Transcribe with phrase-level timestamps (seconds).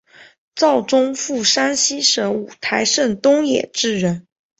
[0.55, 4.25] 赵宗复山西省五台县东冶镇人。